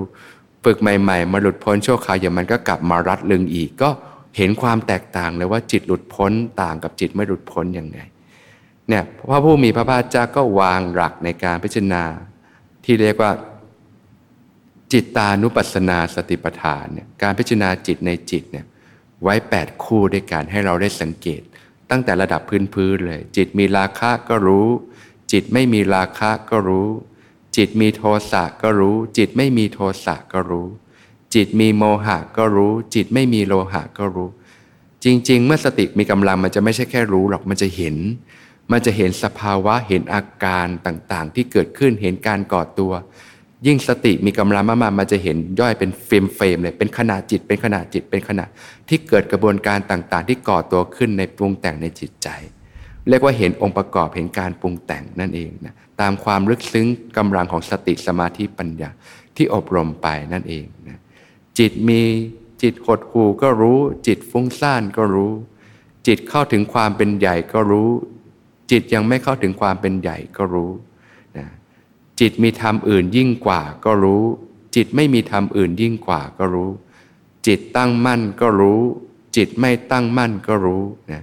[0.65, 3.91] ฝึกใหม่ ๆ มาหลุดพ้นชั่วคราวอย่างมันก็กลับมารัดลึงอีกก็
[4.37, 7.99] เห็นความแตกต่างเลยว่าจิตหลุดพ้นต่างกับจิตไม่หลุดพ้นยังไง
[8.89, 12.05] เนี่ยพระผู้มีพระภาคเจ้าก็วางหลักในการพิจารณา
[12.85, 13.33] ที่เรียกว่า
[14.93, 18.67] จิตตานุปัสสนาสติปัฏฐานเนี่ยการพิจารณาจิตในจิตเนี่ย
[19.23, 21.43] ไว้ 8 คู่ด้วยการให้เราได้สังเกต
[21.91, 22.41] ตั้งแต่ระดับ
[22.75, 24.69] พื้นๆเลย จิตมีราคะก็รู้
[25.33, 26.89] จิตไม่มีราคะก็รู้
[27.57, 30.69] จิตมีโทสะก็รู้ จิตไม่มีโทสะก็รู้
[31.35, 34.29] จิตมีโมหะก็รู้ จิตไม่มีโมหะก็รู้
[35.05, 37.97] จริง ๆ เมื่อสติมีกำลังมันจะไม่ใช่แค่รู้หรอกมันจะเห็น
[38.73, 42.93] มันจะเห็นสภาวะเห็นอาการต่างๆ ที่เกิดขึ้นเห็นการก่อตัว
[43.67, 48.49] ยิ่งสติมีกำลังมากๆมันจะเห็นย่อยเป็น frame frame เลยเป็นขณะจิตเป็นขณะจิตเป็นขณะ
[48.89, 52.29] ที่เกิดกระบวนการต่างๆ ที่ก่อตัวขึ้นในปรุงแต่งในจิตใจ
[53.09, 58.91] เรียกว่าเห็นองค์ประกอบเห็นการปรุงแต่งนั่นเองนะตามความลึกซึ้งกำลังของสติสมาธิปัญญา
[59.37, 60.99] ที่อบรมไปนั่นเองนะ
[61.59, 62.03] จิตมี
[62.63, 65.33] จิตหดหูก็รู้ จิตฟุ้งซ่านก็รู้
[66.07, 67.91] จิตเข้าถึงความเป็นใหญ่ก็รู้
[68.71, 70.71] จิตยังไม่เข้าถึงความเป็นใหญ่ก็รู้
[71.37, 71.47] นะ
[72.21, 74.25] จิตมีธรรมอื่นยิ่งกว่าก็รู้
[74.77, 76.71] จิตไม่มีธรรมอื่นยิ่งกว่าก็รู้
[77.47, 78.81] จิตตั้งมั่นก็รู้
[79.37, 80.83] จิตไม่ตั้งมั่นก็รู้
[81.13, 81.23] นะ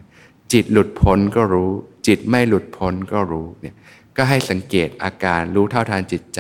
[0.53, 1.71] จิตหลุดพ้นก็รู้
[2.07, 3.75] จิตไม่หลุดพ้นก็รู้เนี่ย
[4.15, 6.39] ก็ให้สังเกตอาการรู้เท่าทานจิตใจ